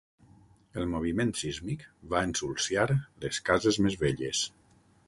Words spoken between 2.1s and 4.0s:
va ensulsiar les cases